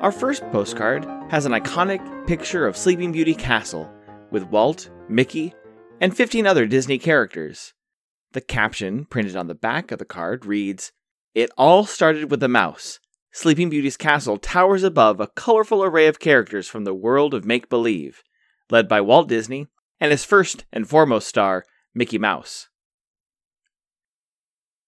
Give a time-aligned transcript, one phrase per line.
[0.00, 3.92] Our first postcard has an iconic picture of Sleeping Beauty Castle
[4.30, 5.54] with Walt, Mickey,
[6.00, 7.74] and 15 other Disney characters.
[8.30, 10.92] The caption, printed on the back of the card, reads
[11.34, 13.00] It all started with a mouse.
[13.32, 17.68] Sleeping Beauty's castle towers above a colorful array of characters from the world of make
[17.68, 18.22] believe,
[18.70, 19.66] led by Walt Disney
[19.98, 22.68] and his first and foremost star, Mickey Mouse.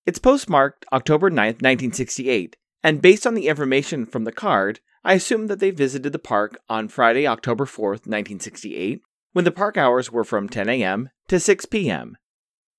[0.06, 5.46] It's postmarked October 9, 1968, and based on the information from the card, I assume
[5.46, 9.00] that they visited the park on Friday, October 4th, 1968,
[9.32, 11.10] when the park hours were from 10 a.m.
[11.28, 12.16] to 6 p.m.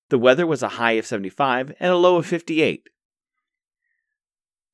[0.08, 2.88] The weather was a high of 75 and a low of 58.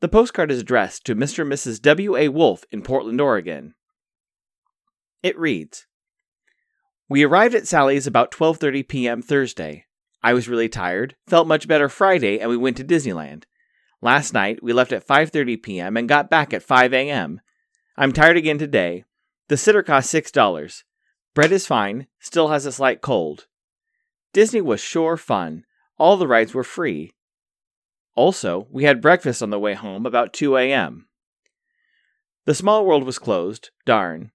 [0.01, 1.41] The postcard is addressed to Mr.
[1.41, 1.81] and Mrs.
[1.83, 2.17] W.
[2.17, 2.29] A.
[2.29, 3.75] Wolf in Portland, Oregon.
[5.23, 5.87] It reads:
[7.09, 9.23] We arrived at Sally's about 12:30 p.m.
[9.23, 9.87] Thursday.
[10.23, 13.45] I was really tired, felt much better Friday, and we went to Disneyland.
[14.01, 15.97] Last night, we left at 5:30 p.m.
[15.97, 17.41] and got back at 5 a.m.
[17.97, 19.05] I'm tired again today.
[19.49, 20.83] The sitter cost $6.
[21.35, 23.47] Brett is fine, still has a slight cold.
[24.33, 25.65] Disney was sure fun.
[25.99, 27.13] All the rides were free.
[28.15, 31.09] Also, we had breakfast on the way home about 2 a.m.
[32.45, 34.33] The small world was closed, darn.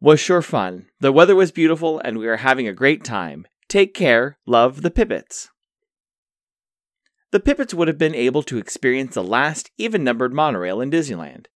[0.00, 0.86] Was sure fun.
[1.00, 3.46] The weather was beautiful and we are having a great time.
[3.68, 4.38] Take care.
[4.46, 5.51] Love the Pippets
[7.32, 11.46] the Pippets would have been able to experience the last even numbered monorail in Disneyland.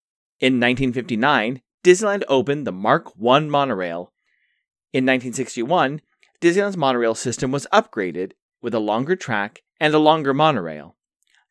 [0.41, 4.13] In 1959, Disneyland opened the Mark I monorail.
[4.93, 6.01] In 1961,
[6.41, 8.33] Disneyland's monorail system was upgraded
[8.63, 10.97] with a longer track and a longer monorail.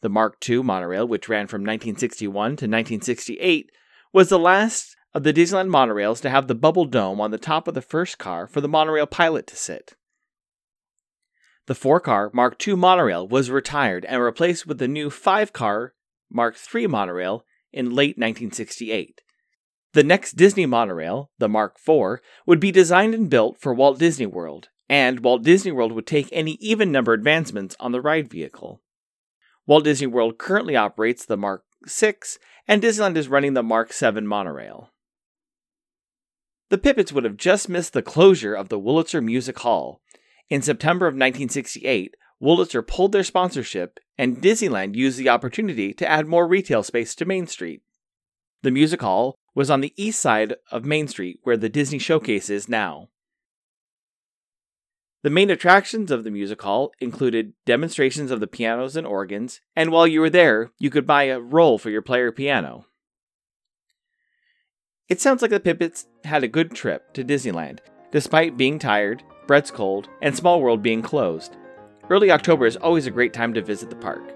[0.02, 3.72] The Mark II monorail, which ran from 1961 to 1968,
[4.12, 7.68] was the last of the Disneyland monorails to have the bubble dome on the top
[7.68, 9.94] of the first car for the monorail pilot to sit.
[11.68, 15.94] The four car Mark II monorail was retired and replaced with the new five car
[16.30, 17.44] Mark III monorail
[17.74, 19.22] in late 1968.
[19.94, 24.26] The next Disney monorail, the Mark IV, would be designed and built for Walt Disney
[24.26, 28.82] World, and Walt Disney World would take any even number advancements on the ride vehicle.
[29.66, 32.16] Walt Disney World currently operates the Mark VI,
[32.68, 34.92] and Disneyland is running the Mark VII monorail.
[36.70, 40.02] The Pippets would have just missed the closure of the Wurlitzer Music Hall,
[40.50, 46.28] in September of 1968, Wurlitzer pulled their sponsorship, and Disneyland used the opportunity to add
[46.28, 47.82] more retail space to Main Street.
[48.62, 52.50] The music hall was on the east side of Main Street, where the Disney Showcase
[52.50, 53.10] is now.
[55.24, 59.92] The main attractions of the music hall included demonstrations of the pianos and organs, and
[59.92, 62.86] while you were there, you could buy a roll for your player piano.
[65.10, 67.80] It sounds like the Pippets had a good trip to Disneyland,
[68.12, 71.56] despite being tired Brett's Cold, and Small World being closed.
[72.10, 74.36] Early October is always a great time to visit the park.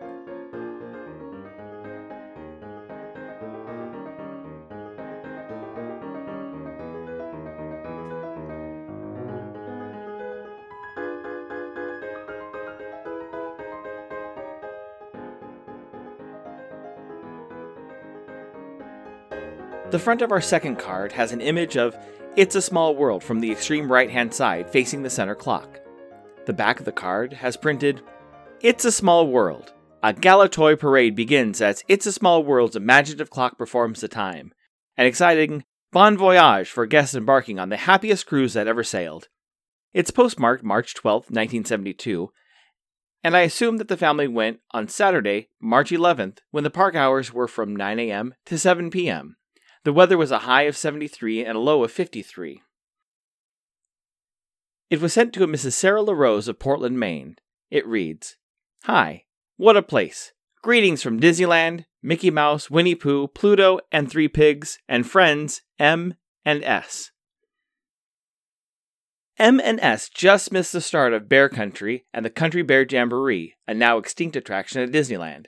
[19.92, 21.98] The front of our second card has an image of
[22.40, 25.82] it's a Small World from the extreme right hand side facing the center clock.
[26.46, 28.02] The back of the card has printed
[28.62, 29.74] It's a Small World.
[30.02, 34.54] A gala toy parade begins as It's a Small World's imaginative clock performs the time.
[34.96, 39.28] An exciting bon voyage for guests embarking on the happiest cruise that ever sailed.
[39.94, 42.30] It's postmarked March 12, 1972,
[43.22, 47.34] and I assume that the family went on Saturday, March 11th, when the park hours
[47.34, 48.34] were from 9 a.m.
[48.46, 49.36] to 7 p.m.
[49.84, 52.62] The weather was a high of 73 and a low of 53.
[54.90, 55.74] It was sent to a Mrs.
[55.74, 57.38] Sarah LaRose of Portland, Maine.
[57.70, 58.38] It reads
[58.84, 59.26] Hi,
[59.58, 60.34] what a place!
[60.62, 66.64] Greetings from Disneyland, Mickey Mouse, Winnie Pooh, Pluto, and Three Pigs, and friends M and
[66.64, 67.12] S.
[69.38, 73.56] M and S just missed the start of Bear Country and the Country Bear Jamboree,
[73.68, 75.46] a now extinct attraction at Disneyland.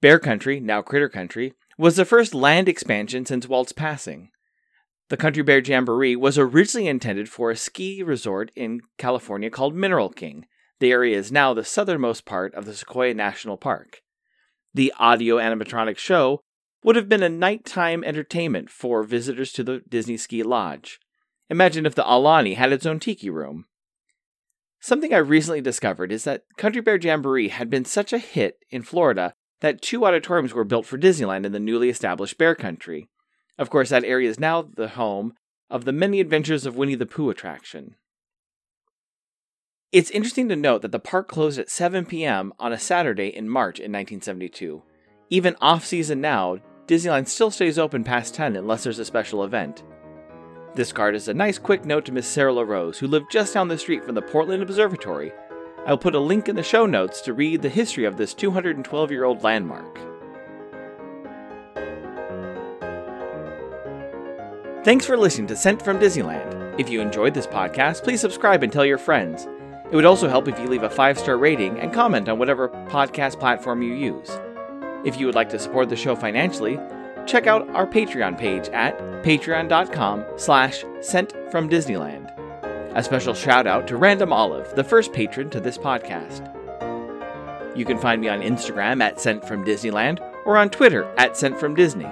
[0.00, 4.30] Bear Country, now Critter Country, was the first land expansion since Walt's passing.
[5.08, 10.10] The Country Bear Jamboree was originally intended for a ski resort in California called Mineral
[10.10, 10.44] King.
[10.80, 14.02] The area is now the southernmost part of the Sequoia National Park.
[14.74, 16.40] The audio animatronic show
[16.84, 20.98] would have been a nighttime entertainment for visitors to the Disney Ski Lodge.
[21.48, 23.64] Imagine if the Aulani had its own tiki room.
[24.80, 28.82] Something I recently discovered is that Country Bear Jamboree had been such a hit in
[28.82, 33.08] Florida that two auditoriums were built for Disneyland in the newly established Bear Country.
[33.58, 35.34] Of course, that area is now the home
[35.68, 37.96] of the Many Adventures of Winnie the Pooh attraction.
[39.90, 42.52] It's interesting to note that the park closed at 7 p.m.
[42.58, 44.82] on a Saturday in March in 1972.
[45.30, 49.82] Even off season now, Disneyland still stays open past 10 unless there's a special event.
[50.74, 53.68] This card is a nice quick note to Miss Sarah LaRose, who lived just down
[53.68, 55.32] the street from the Portland Observatory.
[55.86, 58.34] I will put a link in the show notes to read the history of this
[58.34, 59.98] 212 year old landmark.
[64.84, 66.78] Thanks for listening to Sent from Disneyland.
[66.78, 69.46] If you enjoyed this podcast, please subscribe and tell your friends.
[69.90, 72.68] It would also help if you leave a five star rating and comment on whatever
[72.88, 74.30] podcast platform you use.
[75.04, 76.78] If you would like to support the show financially,
[77.26, 82.37] check out our Patreon page at patreon.com slash sent from Disneyland.
[82.98, 86.42] A special shout out to Random Olive, the first patron to this podcast.
[87.76, 91.60] You can find me on Instagram at Sent From Disneyland or on Twitter at Sent
[91.60, 92.08] From Disney.